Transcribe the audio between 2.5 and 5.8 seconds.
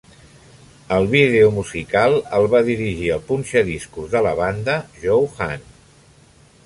va dirigir el punxadiscos de la banda, Joe Hahn.